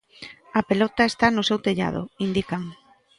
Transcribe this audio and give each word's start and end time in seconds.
A 0.59 0.61
pelota 0.69 1.03
está 1.11 1.27
no 1.31 1.43
seu 1.49 1.57
tellado, 1.67 2.01
indican. 2.27 2.61